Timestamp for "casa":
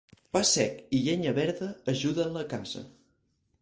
2.57-2.87